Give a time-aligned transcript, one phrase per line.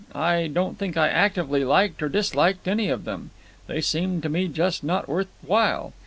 [0.15, 3.29] I don't think I actively liked or disliked any of them.
[3.67, 5.93] They seemed to me just not worth while.